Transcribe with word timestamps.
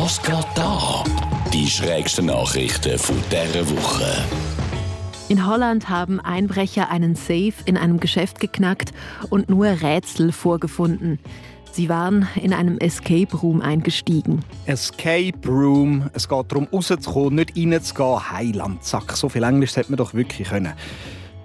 Was 0.00 0.22
geht 0.22 0.46
da? 0.54 1.02
Die 1.52 1.66
schrägsten 1.66 2.26
Nachrichten 2.26 2.96
von 3.00 3.16
dieser 3.32 3.68
Woche. 3.68 4.06
In 5.28 5.44
Holland 5.44 5.88
haben 5.88 6.20
Einbrecher 6.20 6.88
einen 6.88 7.16
Safe 7.16 7.54
in 7.64 7.76
einem 7.76 7.98
Geschäft 7.98 8.38
geknackt 8.38 8.92
und 9.28 9.50
nur 9.50 9.66
Rätsel 9.66 10.30
vorgefunden. 10.30 11.18
Sie 11.72 11.88
waren 11.88 12.28
in 12.40 12.52
einem 12.52 12.78
Escape 12.78 13.36
Room 13.38 13.60
eingestiegen. 13.60 14.44
Escape 14.66 15.36
Room. 15.44 16.08
Es 16.12 16.28
geht 16.28 16.52
darum, 16.52 16.68
rauszukommen, 16.72 17.34
nicht 17.34 17.56
reinzugehen. 17.56 18.30
Heiland, 18.30 18.84
Sack. 18.84 19.16
So 19.16 19.28
viel 19.28 19.42
Englisch 19.42 19.74
hätte 19.74 19.90
man 19.90 19.96
doch 19.96 20.14
wirklich 20.14 20.48
können. 20.50 20.74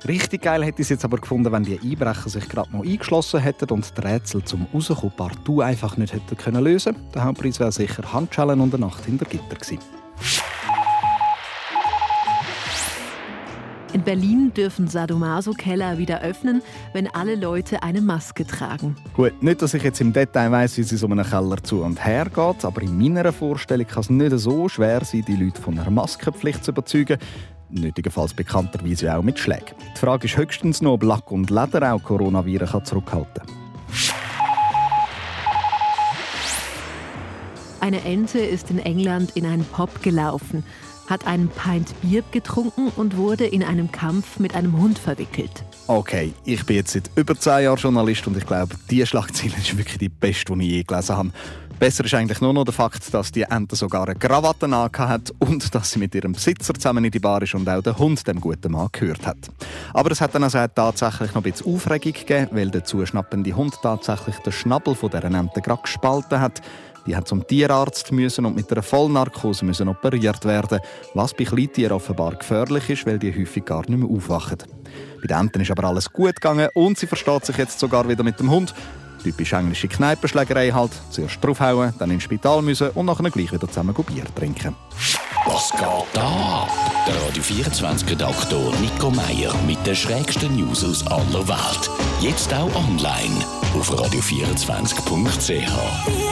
Richtig 0.05 0.41
geil 0.41 0.65
hätte 0.65 0.81
ich 0.81 0.85
es 0.85 0.89
jetzt 0.89 1.05
aber 1.05 1.17
gefunden, 1.17 1.49
wenn 1.53 1.63
die 1.63 1.79
Einbrecher 1.79 2.29
sich 2.29 2.49
gerade 2.49 2.75
noch 2.75 2.83
eingeschlossen 2.83 3.39
hätten 3.39 3.69
und 3.69 3.97
die 3.97 4.01
Rätsel 4.01 4.43
zum 4.43 4.67
Rauskommen 4.73 5.13
partout 5.15 5.61
einfach 5.61 5.95
nicht 5.95 6.13
hätten 6.13 6.35
können 6.35 6.61
lösen 6.61 6.95
Der 7.15 7.23
Hauptpreis 7.23 7.57
wäre 7.59 7.71
sicher 7.71 8.11
Handschellen 8.11 8.59
und 8.59 8.73
eine 8.73 8.85
Nacht 8.85 9.05
hinter 9.05 9.23
Gitter 9.23 9.55
gewesen. 9.55 9.79
In 13.93 14.01
Berlin 14.01 14.51
dürfen 14.53 14.87
Sadomaso-Keller 14.87 15.99
wieder 15.99 16.21
öffnen, 16.21 16.63
wenn 16.93 17.07
alle 17.07 17.35
Leute 17.35 17.83
eine 17.83 18.01
Maske 18.01 18.45
tragen. 18.45 18.95
Gut, 19.15 19.41
nicht, 19.43 19.61
dass 19.61 19.75
ich 19.75 19.83
jetzt 19.83 20.01
im 20.01 20.11
Detail 20.11 20.51
weiss, 20.51 20.75
wie 20.77 20.81
es 20.81 20.91
in 20.91 20.97
so 20.97 21.05
einem 21.05 21.23
Keller 21.23 21.63
zu 21.63 21.83
und 21.83 22.03
her 22.03 22.25
geht, 22.25 22.65
aber 22.65 22.81
in 22.81 22.97
meiner 22.97 23.31
Vorstellung 23.31 23.85
kann 23.85 24.01
es 24.01 24.09
nicht 24.09 24.37
so 24.39 24.67
schwer 24.67 25.05
sein, 25.05 25.23
die 25.27 25.35
Leute 25.35 25.61
von 25.61 25.77
einer 25.77 25.91
Maskenpflicht 25.91 26.63
zu 26.65 26.71
überzeugen 26.71 27.19
nötigenfalls 27.73 28.33
bekannterweise 28.33 29.15
auch 29.15 29.23
mit 29.23 29.39
Schlägen. 29.39 29.75
Die 29.95 29.99
Frage 29.99 30.25
ist 30.25 30.37
höchstens 30.37 30.81
noch, 30.81 30.93
ob 30.93 31.03
Lack 31.03 31.31
und 31.31 31.49
Leder 31.49 31.93
auch 31.93 32.03
Coronaviren 32.03 32.85
zurückhalten 32.85 33.45
kann. 33.45 33.63
Eine 37.83 38.01
Ente 38.05 38.39
ist 38.39 38.71
in 38.71 38.79
England 38.79 39.31
in 39.35 39.45
einen 39.45 39.65
Pub 39.65 40.01
gelaufen, 40.01 40.63
hat 41.09 41.27
einen 41.27 41.49
Pint 41.49 41.93
Bier 42.01 42.23
getrunken 42.31 42.87
und 42.95 43.17
wurde 43.17 43.45
in 43.45 43.61
einem 43.61 43.91
Kampf 43.91 44.39
mit 44.39 44.55
einem 44.55 44.77
Hund 44.77 44.97
verwickelt. 44.97 45.65
Okay, 45.85 46.33
ich 46.45 46.65
bin 46.65 46.77
jetzt 46.77 46.93
seit 46.93 47.11
über 47.17 47.37
zehn 47.37 47.65
Jahren 47.65 47.77
Journalist 47.77 48.25
und 48.25 48.37
ich 48.37 48.45
glaube, 48.45 48.73
diese 48.89 49.05
Schlagzeile 49.05 49.55
ist 49.57 49.77
wirklich 49.77 49.97
die 49.97 50.07
beste, 50.07 50.55
die 50.55 50.65
ich 50.65 50.71
je 50.71 50.83
gelesen 50.83 51.17
habe. 51.17 51.29
Besser 51.77 52.05
ist 52.05 52.13
eigentlich 52.13 52.39
nur 52.39 52.53
noch 52.53 52.63
der 52.63 52.73
Fakt, 52.73 53.13
dass 53.13 53.33
die 53.33 53.41
Ente 53.41 53.75
sogar 53.75 54.07
eine 54.07 54.15
Krawatte 54.15 54.69
hat 54.69 55.33
und 55.39 55.75
dass 55.75 55.91
sie 55.91 55.99
mit 55.99 56.15
ihrem 56.15 56.31
Besitzer 56.31 56.73
zusammen 56.73 57.03
in 57.03 57.11
die 57.11 57.19
Bar 57.19 57.41
ist 57.41 57.53
und 57.53 57.67
auch 57.67 57.81
der 57.81 57.97
Hund 57.97 58.25
dem 58.25 58.39
guten 58.39 58.71
Mann 58.71 58.87
gehört 58.93 59.27
hat. 59.27 59.37
Aber 59.93 60.09
es 60.11 60.21
hat 60.21 60.33
dann 60.33 60.45
also 60.45 60.59
tatsächlich 60.73 61.33
noch 61.33 61.43
ein 61.43 61.51
bisschen 61.51 61.75
Aufregung 61.75 62.13
gegeben, 62.13 62.51
weil 62.53 62.71
der 62.71 62.85
zuschnappende 62.85 63.53
Hund 63.53 63.75
tatsächlich 63.81 64.37
den 64.37 64.53
Schnabel 64.53 64.95
von 64.95 65.09
dieser 65.09 65.25
Ente 65.25 65.61
gerade 65.61 65.81
gespalten 65.81 66.39
hat. 66.39 66.61
Die 67.05 67.13
hat 67.13 67.27
zum 67.27 67.45
Tierarzt 67.45 68.13
müssen 68.13 68.45
und 68.45 68.55
mit 68.55 68.71
einer 68.71 68.83
Vollnarkose 68.83 69.65
müssen 69.65 69.89
operiert 69.89 70.45
werden, 70.45 70.79
was 71.13 71.33
bei 71.33 71.43
Kleintieren 71.43 71.91
offenbar 71.91 72.35
gefährlich 72.35 72.89
ist, 72.89 73.05
weil 73.05 73.19
die 73.19 73.37
häufig 73.37 73.65
gar 73.65 73.81
nicht 73.81 73.99
mehr 73.99 74.09
aufwachen. 74.09 74.59
Bei 75.23 75.27
den 75.27 75.37
Enten 75.37 75.61
ist 75.61 75.71
aber 75.71 75.85
alles 75.85 76.11
gut 76.11 76.35
gegangen 76.35 76.67
und 76.73 76.97
sie 76.97 77.07
versteht 77.07 77.45
sich 77.45 77.57
jetzt 77.57 77.79
sogar 77.79 78.09
wieder 78.09 78.23
mit 78.23 78.39
dem 78.39 78.51
Hund 78.51 78.73
Typisch 79.23 79.53
englische 79.53 79.87
Kneipenschlägerei 79.87 80.71
halt. 80.71 80.91
Zuerst 81.09 81.41
draufhauen, 81.41 81.93
dann 81.97 82.11
ins 82.11 82.23
Spital 82.23 82.61
müssen 82.61 82.89
und 82.89 83.05
nachher 83.05 83.31
gleich 83.31 83.53
wieder 83.53 83.69
zusammen 83.69 83.93
Bier 83.93 84.25
trinken. 84.35 84.75
Was 85.45 85.71
geht 85.71 85.81
da? 86.13 86.67
Der 87.07 87.15
Radio 87.25 87.41
24 87.41 88.11
Redaktor 88.11 88.73
Nico 88.81 89.09
Meier 89.11 89.55
mit 89.65 89.77
den 89.87 89.95
schrägsten 89.95 90.57
News 90.57 90.83
aus 90.83 91.07
aller 91.07 91.47
Welt. 91.47 91.89
Jetzt 92.19 92.53
auch 92.53 92.75
online 92.75 93.45
auf 93.73 93.89
radio24.ch. 93.91 96.22